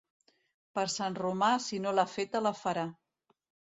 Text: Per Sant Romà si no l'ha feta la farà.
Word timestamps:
Per 0.77 0.85
Sant 0.93 1.19
Romà 1.21 1.51
si 1.67 1.81
no 1.85 1.93
l'ha 1.99 2.07
feta 2.17 2.43
la 2.47 2.57
farà. 2.65 2.87